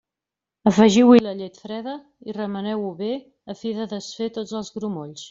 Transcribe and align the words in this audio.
Afegiu-hi 0.69 1.19
la 1.25 1.33
llet 1.41 1.59
freda 1.65 1.93
i 2.29 2.35
remeneu-ho 2.39 2.89
bé 3.03 3.11
a 3.51 3.57
fi 3.61 3.75
de 3.81 3.89
desfer 3.93 4.31
tots 4.39 4.57
els 4.63 4.73
grumolls. 4.79 5.19